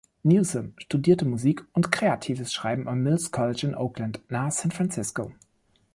[0.23, 5.31] Newsom studierte Musik und kreatives Schreiben am Mills College in Oakland, nahe San Francisco.